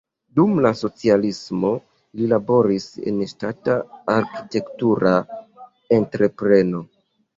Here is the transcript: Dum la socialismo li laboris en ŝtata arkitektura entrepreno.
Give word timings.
Dum 0.37 0.53
la 0.65 0.69
socialismo 0.77 1.73
li 2.21 2.29
laboris 2.31 2.87
en 3.11 3.21
ŝtata 3.33 3.75
arkitektura 4.15 5.15
entrepreno. 5.99 6.83